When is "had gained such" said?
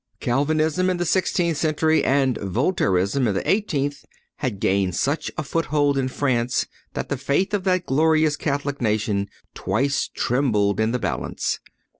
4.37-5.29